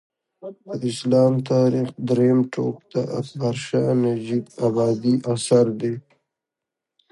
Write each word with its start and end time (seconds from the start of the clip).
د 0.79 0.81
اسلام 0.93 1.33
تاریخ 1.51 1.87
درېیم 2.09 2.39
ټوک 2.53 2.75
د 2.93 2.95
اکبر 3.19 3.55
شاه 3.65 3.91
نجیب 4.03 4.45
ابادي 4.67 5.13
اثر 5.33 5.65
دی 5.79 5.93